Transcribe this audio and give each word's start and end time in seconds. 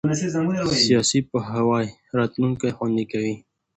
سیاسي 0.85 1.19
پوهاوی 1.29 1.85
راتلونکی 2.17 2.69
خوندي 2.77 3.05
کوي 3.11 3.35